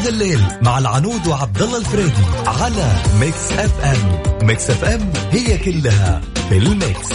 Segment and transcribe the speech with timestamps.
[0.00, 6.58] ذا الليل مع العنود وعبد الله الفريدي على Mix FM Mix FM هي كلها في
[6.58, 7.10] ال mix.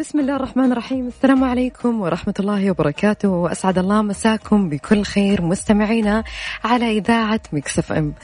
[0.00, 1.06] بسم الله الرحمن الرحيم.
[1.08, 3.28] السلام عليكم ورحمة الله وبركاته.
[3.28, 6.24] وأسعد الله مساكم بكل خير مستمعينا
[6.64, 8.14] على إذاعة Mix FM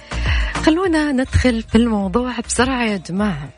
[0.54, 3.48] خلونا ندخل في الموضوع بسرعة يا جماعة.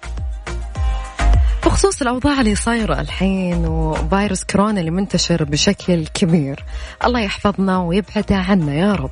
[1.64, 6.64] بخصوص الأوضاع اللي صايرة الحين وفيروس كورونا اللي منتشر بشكل كبير.
[7.04, 9.10] الله يحفظنا ويبعده عنا يا رب.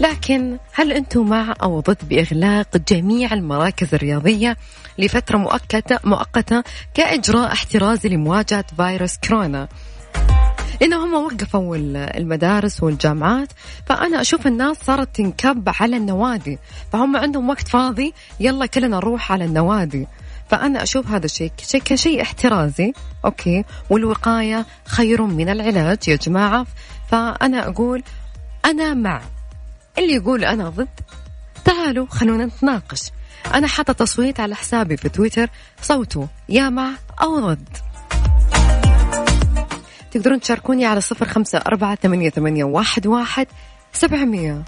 [0.00, 4.56] لكن هل أنتم مع أو ضد بإغلاق جميع المراكز الرياضية
[4.98, 6.62] لفترة مؤقتة مؤقتة
[6.94, 9.68] كإجراء احترازي لمواجهة فيروس كورونا؟
[10.80, 11.76] لأنه هم وقفوا
[12.16, 13.48] المدارس والجامعات
[13.86, 16.58] فأنا أشوف الناس صارت تنكب على النوادي
[16.92, 20.06] فهم عندهم وقت فاضي يلا كلنا نروح على النوادي.
[20.54, 22.92] فأنا أشوف هذا الشيء شيء كشيء احترازي
[23.24, 26.66] أوكي والوقاية خير من العلاج يا جماعة.
[27.10, 28.02] فأنا أقول
[28.64, 29.22] أنا مع
[29.98, 30.88] اللي يقول أنا ضد
[31.64, 33.10] تعالوا خلونا نتناقش.
[33.54, 35.50] أنا حاطة تصويت على حسابي في تويتر
[35.82, 36.90] صوتوا يا مع
[37.22, 37.68] أو ضد.
[40.10, 43.46] تقدرون تشاركوني على صفر خمسة أربعة ثمانية, ثمانية واحد, واحد
[43.92, 44.62] سبعمية.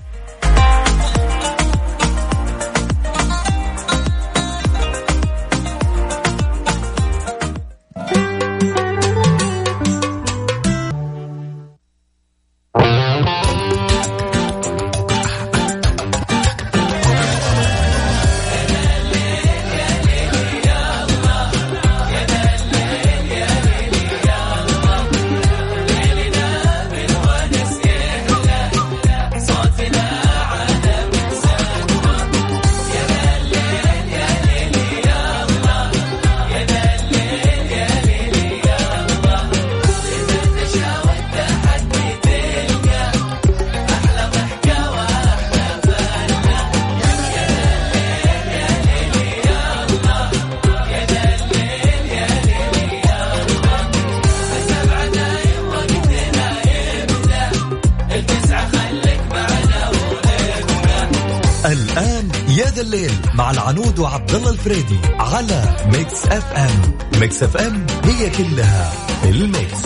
[63.76, 66.98] العنود وعبد الله الفريدي على Mix FM.
[67.20, 68.92] Mix FM هي كلها
[69.24, 69.82] ال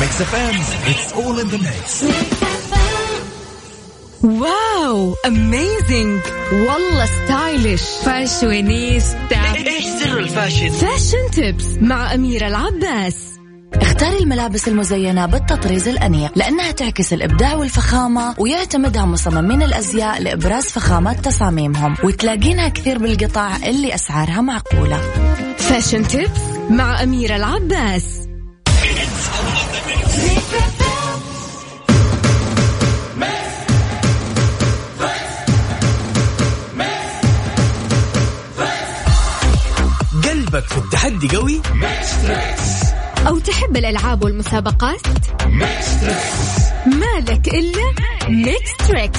[0.00, 0.20] mix.
[0.20, 2.04] Mix FM it's all in the mix
[4.22, 6.20] wow amazing
[6.52, 9.54] والله stylish fashionista.
[9.66, 13.33] إيش سر ال fashion؟ fashion tips مع أميرة العباس.
[13.94, 21.96] اختاري الملابس المزينة بالتطريز الأنيق لأنها تعكس الإبداع والفخامة ويعتمدها مصممين الأزياء لإبراز فخامة تصاميمهم
[22.04, 25.00] وتلاقينها كثير بالقطع اللي أسعارها معقولة.
[25.58, 26.40] fashion tips
[26.70, 28.04] مع أميرة العباس.
[40.24, 41.60] قلبك في التحدي قوي؟
[43.28, 45.00] أو تحب الألعاب والمسابقات؟
[46.86, 47.94] مالك إلا
[48.28, 49.18] Mix Tricks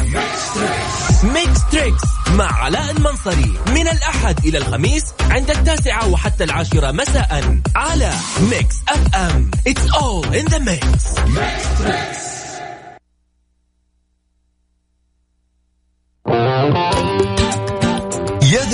[1.24, 2.02] Mix Tricks
[2.36, 3.54] مع علاء المنصري.
[3.68, 8.12] من الأحد إلى الخميس عند التاسعة وحتى العاشرة مساء على
[8.52, 11.20] Mix FM It's all in the mix.
[11.28, 12.25] ميكس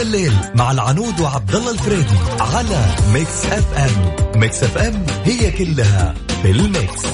[0.02, 4.40] الليل مع العنود وعبد الله الفريدي على Mix FM.
[4.40, 7.06] Mix FM هي كلها في ال mix.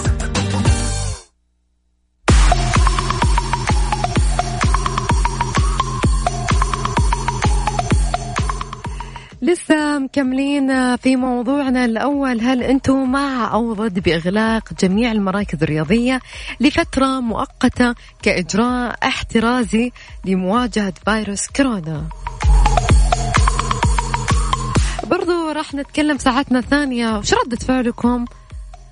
[9.41, 12.41] لسه مكملين في موضوعنا الأول.
[12.41, 16.21] هل أنتم مع أو ضد بإغلاق جميع المراكز الرياضية
[16.59, 19.91] لفترة مؤقتة كإجراء احترازي
[20.25, 22.03] لمواجهة فيروس كورونا؟
[25.03, 27.17] برضو راح نتكلم ساعتنا الثانية.
[27.17, 28.25] وش ردة فعلكم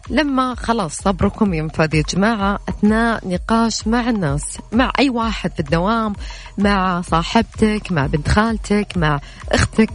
[0.09, 6.13] لما خلاص صبركم ينفذ يا جماعة؟ أثناء نقاش مع الناس مع أي واحد في الدوام
[6.57, 9.19] مع صاحبتك مع بنت خالتك مع
[9.51, 9.91] أختك.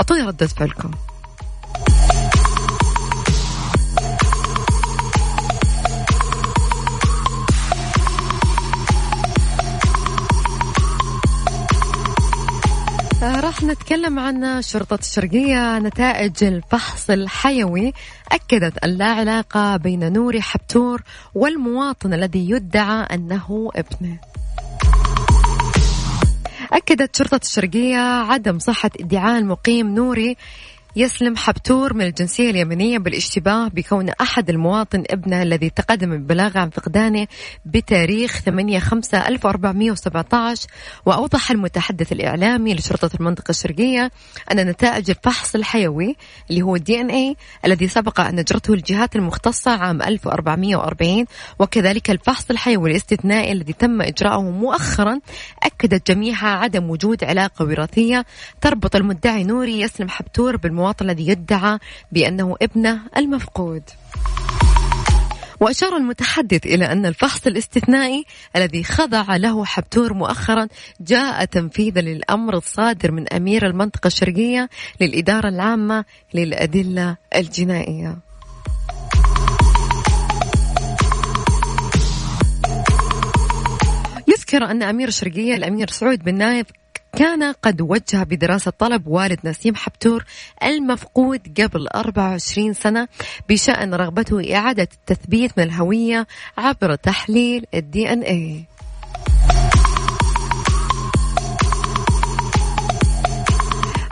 [0.00, 0.90] أعطوني ردة فعلكم.
[13.22, 17.92] راح نتكلم عن شرطة الشرقية نتائج الفحص الحيوي.
[18.32, 21.02] أكدت أن لا علاقة بين نوري حبتور
[21.34, 24.18] والمواطن الذي يدعى أنه ابنه.
[26.72, 30.36] أكدت شرطة الشرقية عدم صحة ادعاء المقيم نوري
[30.96, 37.26] يسلم حبتور من الجنسية اليمنية بالاشتباه بكون أحد المواطن ابنه الذي تقدم بالبلاغ عن فقدانه
[37.64, 40.66] بتاريخ 8 5 1417
[41.06, 44.10] وأوضح المتحدث الإعلامي لشرطة المنطقة الشرقية
[44.52, 46.16] أن نتائج الفحص الحيوي
[46.50, 51.24] اللي هو الدي إن اي الذي سبق أن أجرته الجهات المختصة عام 1440
[51.58, 55.20] وكذلك الفحص الحيوي الاستثنائي الذي تم إجراءه مؤخرا
[55.62, 58.24] أكدت جميعها عدم وجود علاقة وراثية
[58.60, 61.78] تربط المدعي نوري يسلم حبتور بالمواطن الذي يدعى
[62.12, 63.82] بأنه ابنه المفقود.
[65.60, 68.24] وأشار المتحدث إلى أن الفحص الاستثنائي
[68.56, 70.68] الذي خضع له حبتور مؤخرا
[71.00, 74.68] جاء تنفيذا للأمر الصادر من أمير المنطقة الشرقية
[75.00, 78.18] للإدارة العامة للأدلة الجنائية.
[84.28, 86.66] يذكر أن أمير الشرقية الأمير سعود بن نايف
[87.16, 90.24] كان قد وجه بدراسة طلب والد نسيم حبتور
[90.62, 93.08] المفقود قبل 24 سنة
[93.48, 96.26] بشأن رغبته إعادة التثبيت من الهوية
[96.58, 98.64] عبر تحليل الدي إن اي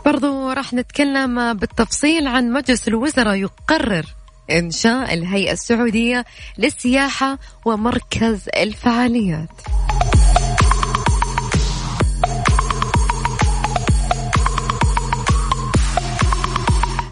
[0.05, 4.07] برضو راح نتكلم بالتفصيل عن مجلس الوزراء يقرر
[4.51, 6.25] إنشاء الهيئة السعودية
[6.59, 9.80] للسياحة ومركز الفعاليات.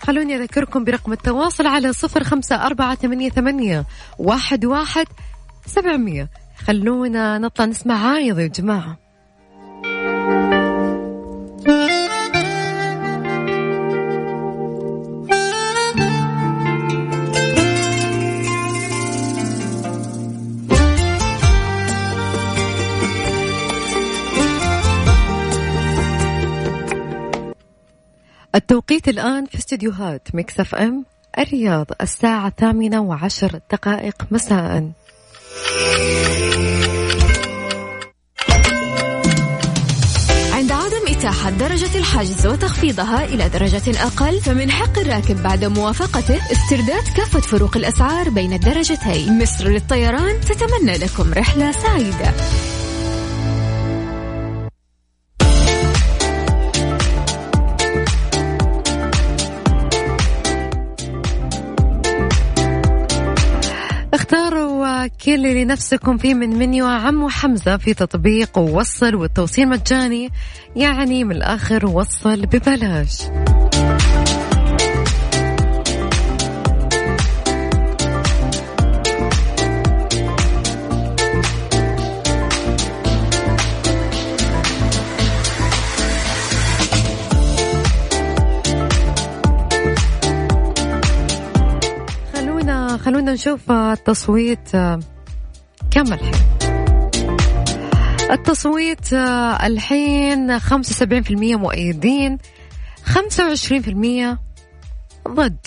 [0.09, 3.85] خلوني أذكركم برقم التواصل على صفر خمسة أربعة ثمانية, ثمانية
[4.19, 5.07] واحد, واحد
[5.67, 6.29] سبعمية.
[6.67, 8.99] خلونا نطلع نسمع عايض يا جماعة
[28.59, 31.05] التوقيت الآن في استديوهات مكسف أم
[31.39, 34.91] الرياض الساعة الثامنة وعشر دقائق مساء.
[40.53, 47.05] عند عدم إتاحة درجة الحجز وتخفيضها إلى درجة أقل فمن حق الراكب بعد موافقته استرداد
[47.17, 49.43] كافة فروق الأسعار بين الدرجتين.
[49.43, 52.33] مصر للطيران تتمنى لكم رحلة سعيدة.
[64.29, 70.31] اختاروا كل اللي نفسكم فيه من منيو عمو حمزة في تطبيق ووصل والتوصيل مجاني
[70.77, 73.23] يعني من الآخر وصل ببلاش.
[93.09, 94.71] خلونا نشوف التصويت
[95.91, 96.35] كم الحين
[98.31, 99.13] التصويت
[99.63, 100.65] الحين 75%
[101.33, 102.39] مؤيدين
[103.07, 103.13] 25%
[105.29, 105.67] ضد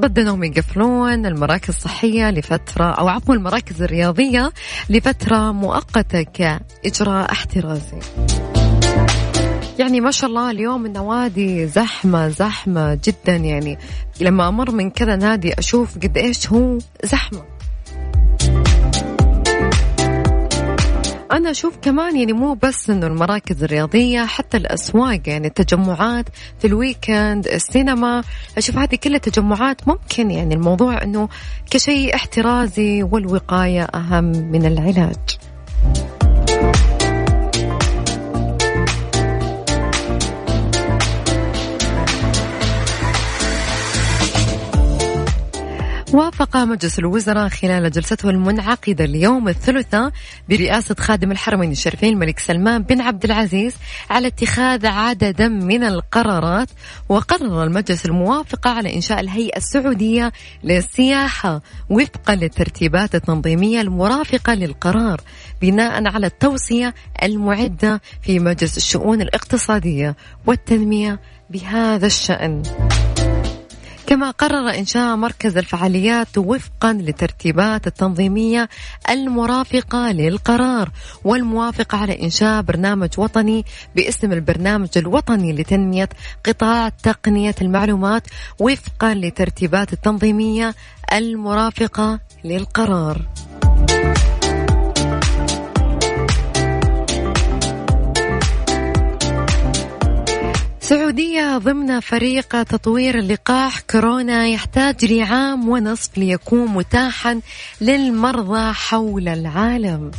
[0.00, 4.52] ضد إنهم يقفلون المراكز الصحية لفترة أو عفوا المراكز الرياضية
[4.90, 7.98] لفترة مؤقتة كإجراء احترازي.
[9.78, 13.78] يعني ما شاء الله اليوم النوادي زحمة زحمة جدا يعني.
[14.20, 17.42] لما أمر من كذا نادي أشوف قد إيش هو زحمة.
[21.32, 26.24] أنا أشوف كمان يعني مو بس إنه المراكز الرياضية حتى الأسواق يعني التجمعات
[26.58, 28.22] في الويكند السينما.
[28.58, 31.28] أشوف هذه كلها تجمعات ممكن يعني الموضوع إنه
[31.70, 35.38] كشيء احترازي والوقاية أهم من العلاج.
[46.40, 50.12] وافق مجلس الوزراء خلال جلسته المنعقدة اليوم الثلاثاء
[50.48, 53.74] برئاسة خادم الحرمين الشريفين الملك سلمان بن عبد العزيز
[54.10, 56.68] على اتخاذ عددا من القرارات
[57.08, 60.32] وقرر المجلس الموافقة على إنشاء الهيئة السعودية
[60.64, 65.20] للسياحة وفقا للترتيبات التنظيمية المرافقة للقرار
[65.62, 70.16] بناء على التوصية المعدة في مجلس الشؤون الاقتصادية
[70.46, 72.62] والتنمية بهذا الشأن.
[74.08, 78.68] كما قرر إنشاء مركز الفعاليات وفقا للترتيبات التنظيمية
[79.10, 80.90] المرافقة للقرار
[81.24, 83.64] والموافقة على إنشاء برنامج وطني
[83.96, 86.08] باسم البرنامج الوطني لتنمية
[86.46, 88.22] قطاع تقنية المعلومات
[88.60, 90.74] وفقا للترتيبات التنظيمية
[91.12, 93.22] المرافقة للقرار.
[100.88, 107.40] سعودية ضمن فريق تطوير اللقاح كورونا يحتاج لعام ونصف ليكون متاحا
[107.80, 110.10] للمرضى حول العالم.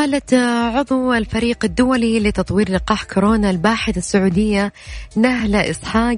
[0.00, 0.34] قالت
[0.74, 4.72] عضو الفريق الدولي لتطوير لقاح كورونا الباحثة السعودية
[5.16, 6.16] نهلة إسحاق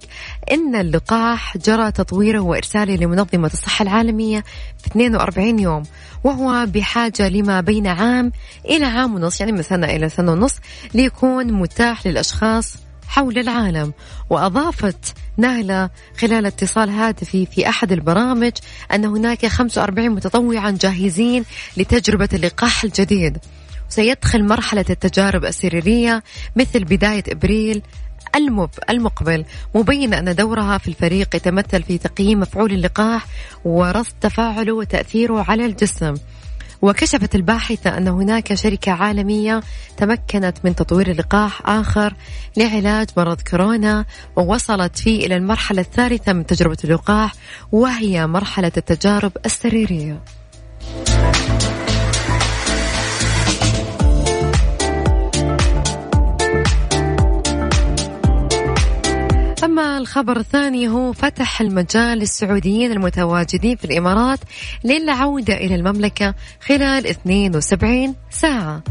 [0.52, 4.44] إن اللقاح جرى تطويره وإرساله لمنظمة الصحة العالمية
[4.78, 5.82] في 42 يوم
[6.24, 8.32] وهو بحاجة لما بين عام
[8.64, 10.54] إلى عام ونص يعني من سنة إلى سنة ونص
[10.94, 12.76] ليكون متاح للأشخاص
[13.08, 13.92] حول العالم.
[14.30, 18.52] وأضافت نهلة خلال اتصال هاتفي في أحد البرامج
[18.92, 21.44] أن هناك 45 متطوعا جاهزين
[21.76, 23.38] لتجربة اللقاح الجديد.
[23.92, 26.22] سيدخل مرحلة التجارب السريرية
[26.56, 27.82] مثل بداية إبريل
[28.90, 29.44] المقبل
[29.74, 33.26] مبينة أن دورها في الفريق يتمثل في تقييم مفعول اللقاح
[33.64, 36.14] ورصد تفاعله وتأثيره على الجسم
[36.82, 39.60] وكشفت الباحثة أن هناك شركة عالمية
[39.96, 42.14] تمكنت من تطوير لقاح آخر
[42.56, 44.04] لعلاج مرض كورونا
[44.36, 47.32] ووصلت فيه إلى المرحلة الثالثة من تجربة اللقاح
[47.72, 50.22] وهي مرحلة التجارب السريرية.
[59.64, 64.38] أما الخبر الثاني هو فتح المجال للسعوديين المتواجدين في الإمارات
[64.84, 66.34] للعودة إلى المملكة
[66.66, 68.82] خلال 72 ساعة.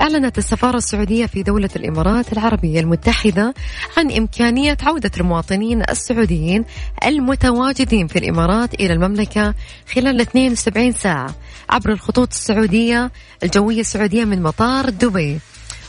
[0.00, 3.54] أعلنت السفارة السعودية في دولة الإمارات العربية المتحدة
[3.96, 6.64] عن إمكانية عودة المواطنين السعوديين
[7.06, 9.54] المتواجدين في الإمارات إلى المملكة
[9.94, 11.34] خلال 72 ساعة
[11.70, 13.10] عبر الخطوط السعودية
[13.42, 15.38] الجوية السعودية من مطار دبي.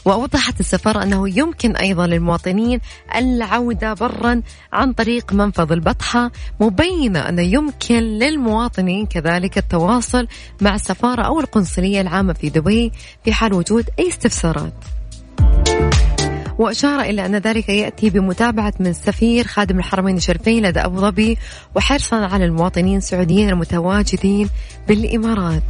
[0.08, 2.80] وأوضحت السفارة أنه يمكن أيضا للمواطنين
[3.16, 4.42] العودة برا
[4.74, 10.28] عن طريق منفذ البطحة مبينة أنه يمكن للمواطنين كذلك التواصل
[10.62, 12.92] مع السفارة أو القنصلية العامة في دبي
[13.26, 14.74] في حال وجود أي استفسارات
[16.58, 21.38] وأشار إلى أن ذلك يأتي بمتابعة من سفير خادم الحرمين الشريفين لدى أبو ظبي
[21.76, 24.50] وحرصا على المواطنين السعوديين المتواجدين
[24.88, 25.64] بالإمارات.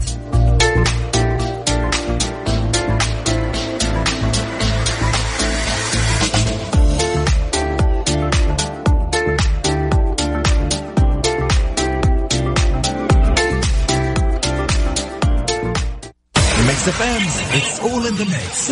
[16.88, 18.72] Mix FM it's all in the mix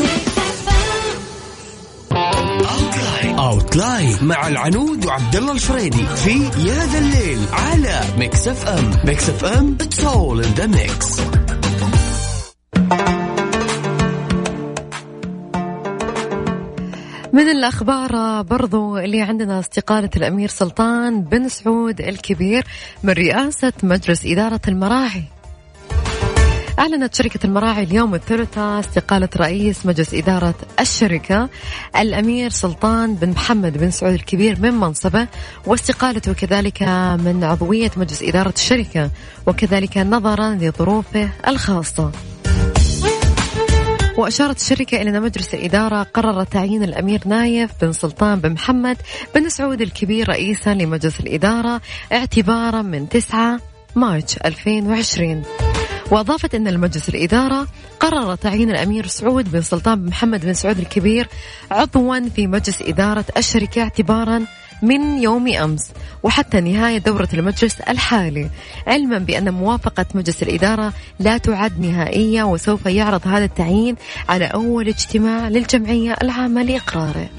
[3.39, 9.77] outline مع العنود وعبد الله الفريدي في يا ذا الليل على Mix FM Mix FM
[9.82, 11.20] it's all in the mix
[17.34, 22.63] من الأخبار برضو اللي عندنا استقالة الأمير سلطان بن سعود الكبير
[23.03, 25.24] من رئاسة مجلس إدارة المراعي.
[26.79, 31.50] أعلنت شركة المراعي اليوم الثلاثاء استقالة رئيس مجلس إدارة الشركة
[32.00, 35.27] الأمير سلطان بن محمد بن سعود الكبير من منصبه
[35.65, 36.84] واستقالته كذلك
[37.20, 39.10] من عضوية مجلس إدارة الشركة
[39.48, 42.12] وكذلك نظرا لظروفه الخاصة.
[44.17, 48.98] وأشارت الشركة إلى أن مجلس الإدارة قرر تعيين الأمير نايف بن سلطان بن محمد
[49.36, 53.60] بن سعود الكبير رئيسا لمجلس الإدارة اعتبارا من 9
[53.96, 55.44] مارس 2020
[56.12, 57.68] وأضافت أن المجلس الإدارة
[58.00, 61.28] قرر تعيين الأمير سعود بن سلطان بن محمد بن سعود الكبير
[61.72, 64.46] عضوا في مجلس إدارة الشركة اعتبارا
[64.82, 65.92] من يوم أمس
[66.24, 68.50] وحتى نهاية دورة المجلس الحالي
[68.88, 73.96] علما بأن موافقة مجلس الإدارة لا تعد نهائية وسوف يعرض هذا التعيين
[74.30, 77.30] على أول اجتماع للجمعية العامة لإقراره.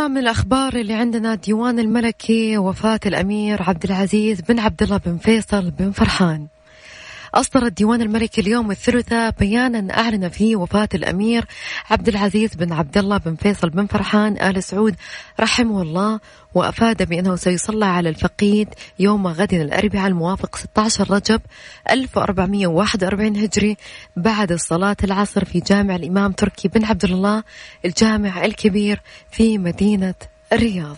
[0.00, 1.34] أما من الأخبار اللي عندنا.
[1.34, 6.46] ديوان الملكي وفاة الأمير عبد العزيز بن عبد الله بن فيصل بن فرحان.
[7.34, 9.98] أصدر الديوان الملكي اليوم الثلاثاء بيانا.
[9.98, 11.44] أعلن فيه وفاة الأمير
[11.90, 14.94] عبد العزيز بن عبد الله بن فيصل بن فرحان آل سعود
[15.40, 16.20] رحمه الله
[16.54, 18.68] وأفاد بأنه سيصلى على الفقيد
[18.98, 21.40] يوم غد الأربعاء الموافق 16 رجب
[21.90, 23.76] 1441 هجري
[24.16, 27.42] بعد صلاة العصر في جامع الإمام تركي بن عبد الله
[27.84, 30.14] الجامع الكبير في مدينة
[30.52, 30.96] الرياض.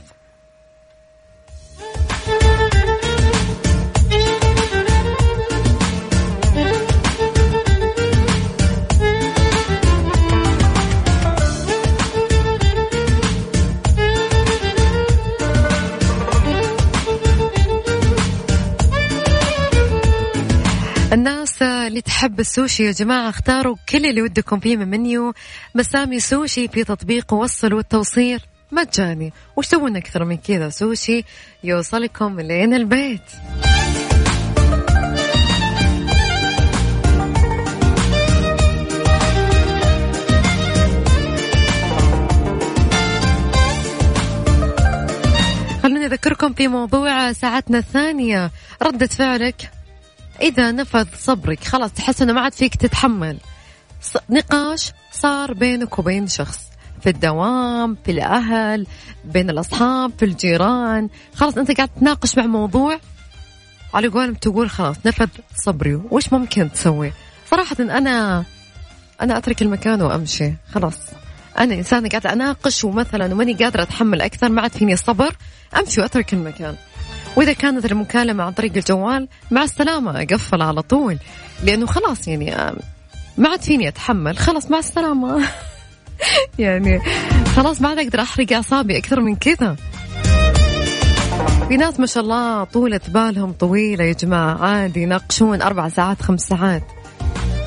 [21.13, 25.35] الناس اللي تحب السوشي يا جماعة اختاروا كل اللي ودكم فيه من منيو.
[25.75, 28.41] مسامي سوشي في تطبيق وصل والتوصيل
[28.73, 29.33] مجاني.
[29.57, 31.25] وش تبون أكثر من كذا؟ سوشي
[31.65, 33.21] يوصلكم لين البيت.
[45.83, 48.51] خلوني أذكركم في موضوع ساعتنا الثانية.
[48.83, 49.82] ردة فعلك.
[50.43, 53.39] إذا نفذ صبرك خلاص تحس أنه ما عاد فيك تتحمل.
[54.31, 56.59] نقاش صار بينك وبين شخص
[57.01, 58.87] في الدوام في الأهل
[59.25, 61.09] بين الأصحاب في الجيران.
[61.35, 63.01] خلاص أنت قاعد تناقش مع موضوع
[63.95, 65.29] على قولهم تقول خلاص نفذ
[65.65, 65.95] صبري.
[65.95, 67.13] وش ممكن تسوي؟
[67.51, 68.45] صراحة أنا
[69.21, 70.53] أنا أترك المكان وأمشي.
[70.75, 70.99] خلاص.
[71.59, 75.37] أنا إنسانة قاعدة أناقش ومثلا وماني قادرة أتحمل أكثر ما عاد فيني صبر
[75.79, 76.77] أمشي وأترك المكان.
[77.37, 81.19] وإذا كانت المكالمة عن طريق الجوال مع السلامة أقفل على طول.
[81.65, 82.55] لأنه خلاص يعني
[83.39, 84.39] ما عاد فيني أتحمل.
[84.39, 85.49] خلاص مع السلامة.
[86.59, 87.01] يعني
[87.57, 89.77] خلاص ما عاد أقدر أحرق أعصابي أكثر من كذا.
[91.69, 94.65] في ناس ما شاء الله طولة بالهم طويلة يا جماعة.
[94.65, 96.83] عادي يناقشون أربع ساعات خمس ساعات.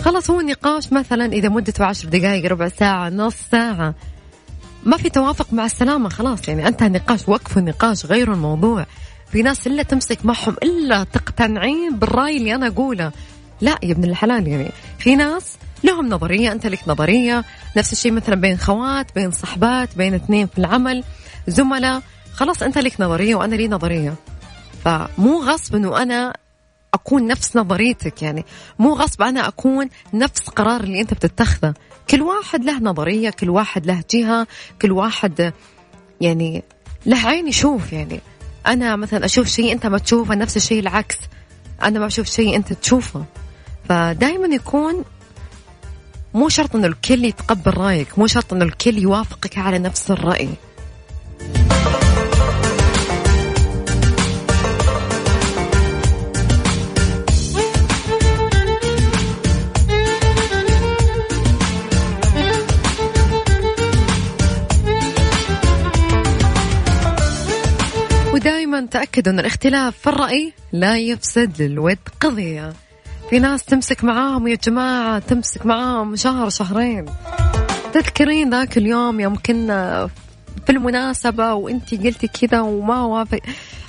[0.02, 3.96] خلاص هو النقاش مثلا إذا مدته عشر دقائق ربع ساعة نص ساعة.
[4.84, 6.48] ما في توافق مع السلامة خلاص.
[6.48, 8.86] يعني أنت النقاش وقفوا النقاش غيروا الموضوع.
[9.32, 13.12] في ناس إلا تمسك معهم إلا تقتنعين بالرأي اللي أنا أقوله.
[13.62, 17.44] لا يا ابن الحلال يعني في ناس لهم نظرية أنت لك نظرية
[17.78, 21.04] نفس الشيء مثلا بين خوات بين صحبات بين اثنين في العمل
[21.48, 22.02] زملاء
[22.34, 24.16] خلاص أنت لك نظرية وأنا لي نظرية.
[24.86, 26.34] فمو غصب أنه أنا
[26.94, 28.46] أكون نفس نظريتك يعني
[28.80, 31.74] مو غصب أنا أكون نفس قرار اللي أنت بتتخذه.
[32.10, 34.48] كل واحد له نظرية كل واحد له جهة
[34.82, 35.54] كل واحد
[36.22, 36.64] يعني
[37.06, 38.20] له عين يشوف يعني.
[38.68, 41.18] أنا مثلا أشوف شيء أنت ما تشوفه نفس الشيء العكس.
[41.84, 43.26] أنا ما أشوف شيء أنت تشوفه.
[43.90, 45.04] فدائما يكون
[46.34, 50.50] مو شرط أنه الكل يتقبل رأيك مو شرط أنه الكل يوافقك على نفس الرأي.
[68.96, 72.74] تأكدوا أن الاختلاف في الرأي لا يفسد للود قضية.
[73.30, 77.06] في ناس تمسك معاهم يا جماعة تمسك معاهم شهر شهرين.
[77.94, 80.10] تذكرين ذاك اليوم يوم كنا
[80.66, 83.40] في المناسبة وانتي قلتي كذا وما وافق.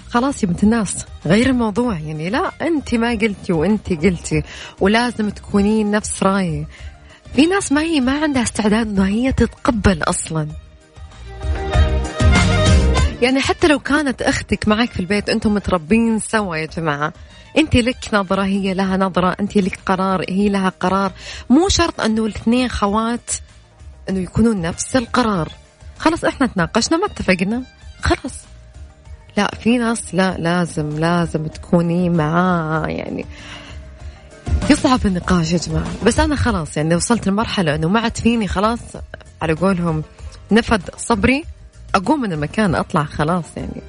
[0.09, 1.99] خلاص يا بنت الناس غير الموضوع.
[1.99, 4.43] يعني لا انت ما قلتي وانت قلتي
[4.81, 6.67] ولازم تكونين نفس رأيي.
[7.35, 10.66] في ناس ما هي ما عندها استعداد انها هي تتقبل أصلا.
[13.23, 17.13] يعني حتى لو كانت أختك معك في البيت أنتم متربين سوا يا جماعة.
[17.59, 19.37] أنت لك نظرة هي لها نظرة.
[19.41, 21.13] أنت لك قرار هي لها قرار.
[21.51, 23.31] مو شرط أنه الاثنين خوات
[24.09, 25.49] أنه يكونون نفس القرار.
[25.99, 27.63] خلاص إحنا تناقشنا ما اتفقنا.
[28.03, 28.35] خلاص.
[29.37, 33.27] لا في ناس لا لازم لازم تكوني معاه يعني.
[34.71, 36.05] يصعب النقاش يا جماعة.
[36.05, 38.81] بس أنا خلاص يعني وصلت لمرحلة أنه ما عاد فيني خلاص.
[39.43, 40.03] على قولهم
[40.53, 41.45] نفذ صبري.
[41.95, 43.83] أقوم من المكان أطلع خلاص يعني.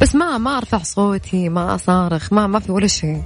[0.00, 3.22] بس ما ما أرفع صوتي ما أصارخ ما ما في ولا شيء.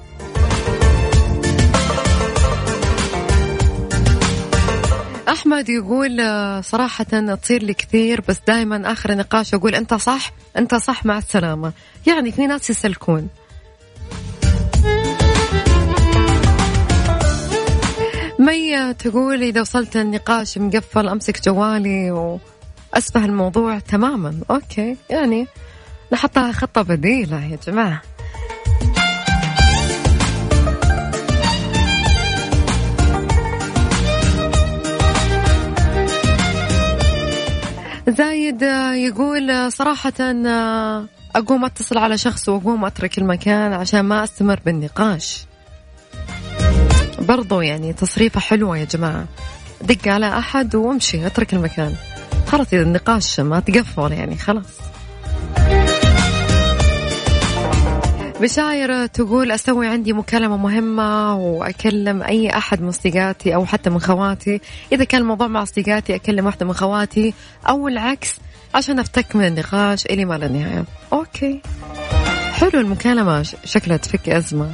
[5.28, 7.04] أحمد يقول آه، صراحة
[7.42, 11.72] تصير لي كثير بس دائما آخر نقاش أقول أنت صح أنت صح مع السلامة.
[12.06, 13.28] يعني في ناس يسلكون
[18.38, 22.38] مي تقول إذا وصلت النقاش مقفل أمسك جوالي و...
[22.94, 24.40] أسفه الموضوع تماما.
[24.50, 24.96] أوكي.
[25.10, 25.46] يعني
[26.12, 28.02] نحطها خطة بديلة يا جماعة.
[38.08, 38.62] زايد
[38.94, 40.12] يقول صراحة
[41.36, 45.46] أقوم أتصل على شخص وأقوم أترك المكان عشان ما أستمر بالنقاش.
[47.18, 49.24] برضو يعني تصريفة حلوة يا جماعة.
[49.82, 51.94] دق على أحد وأمشي أترك المكان.
[52.60, 54.78] إذا النقاش ما تقفل يعني خلاص.
[58.40, 64.60] بشاير تقول أسوي عندي مكالمة مهمة وأكلم أي أحد من أصدقائي أو حتى من خواتي.
[64.92, 67.34] إذا كان الموضوع مع أصدقائي أكلم واحدة من خواتي
[67.68, 68.36] أو العكس
[68.74, 70.84] عشان أفتك من النقاش إلي ما لا نهاية.
[71.12, 71.60] أوكي.
[72.52, 74.72] حلو المكالمة شكلها تفك أزمة.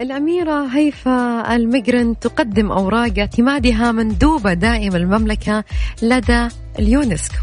[0.00, 5.64] الأميرة هيفا المجرن تقدم أوراق اعتمادها مندوبة دائم المملكة
[6.02, 7.34] لدى اليونسكو.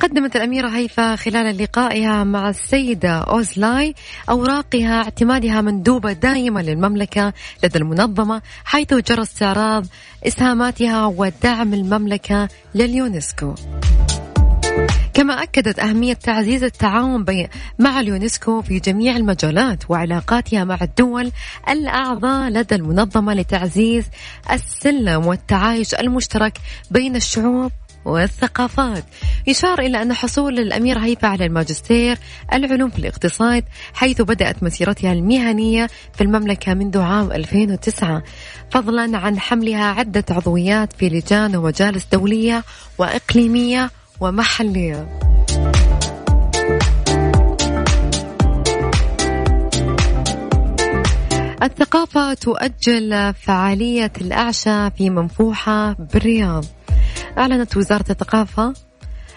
[0.00, 3.94] قدمت الأميرة هيفا خلال لقائها مع السيدة أوزلاي
[4.30, 7.32] أوراق اعتمادها مندوبة دائمة للمملكة
[7.64, 9.86] لدى المنظمة حيث جرى استعراض
[10.26, 13.54] إسهاماتها ودعم المملكة لليونسكو.
[15.14, 17.24] كما أكدت أهمية تعزيز التعاون
[17.78, 21.32] مع اليونسكو في جميع المجالات وعلاقاتها مع الدول
[21.68, 24.04] الأعضاء لدى المنظمة لتعزيز
[24.52, 26.58] السلم والتعايش المشترك
[26.90, 27.72] بين الشعوب
[28.04, 29.04] والثقافات.
[29.46, 32.18] يشار إلى أن حصول الأميرة هيفا على الماجستير
[32.52, 38.22] العلوم في الاقتصاد حيث بدأت مسيرتها المهنية في المملكة منذ عام 2009
[38.70, 42.64] فضلا عن حملها عدة عضويات في لجان ومجالس دولية
[42.98, 45.08] وإقليمية ومحلية.
[51.62, 56.64] الثقافة تؤجل فعالية الأعشى في منفوحة بالرياض.
[57.38, 58.74] أعلنت وزارة الثقافة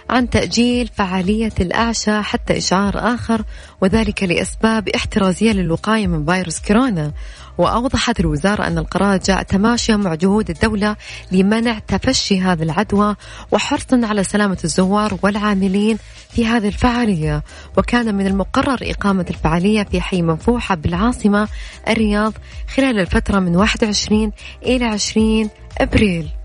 [0.09, 3.43] عن تأجيل فعالية الأعشى حتى إشعار آخر
[3.81, 7.11] وذلك لأسباب احترازية للوقاية من فيروس كورونا.
[7.57, 10.95] وأوضحت الوزارة أن القرار جاء تماشيا مع جهود الدولة
[11.31, 13.15] لمنع تفشي هذه العدوى
[13.51, 15.97] وحرصا على سلامة الزوار والعاملين
[16.29, 17.43] في هذه الفعالية.
[17.77, 21.47] وكان من المقرر إقامة الفعالية في حي منفوحة بالعاصمة
[21.87, 22.33] الرياض
[22.75, 24.31] خلال الفترة من 21
[24.65, 26.36] إلى 20 أبريل.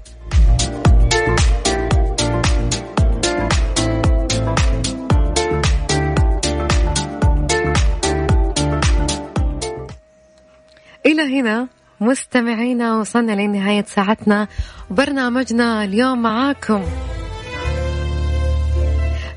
[11.07, 11.69] إلى هنا
[12.01, 14.49] مستمعينا وصلنا لنهاية ساعتنا.
[14.91, 16.83] وبرنامجنا اليوم معاكم.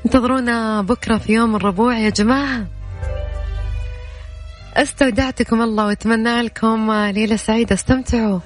[0.06, 2.66] انتظرونا بكرة في يوم الربوع يا جماعة.
[4.76, 7.74] استودعتكم الله واتمنى لكم ليلة سعيدة.
[7.74, 8.40] استمتعوا.